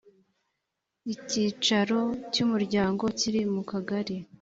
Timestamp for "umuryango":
2.45-3.03